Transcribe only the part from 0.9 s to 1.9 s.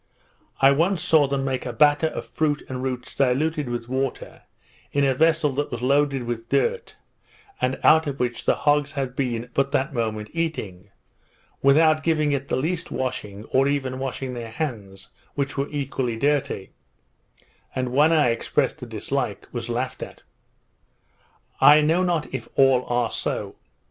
saw them make a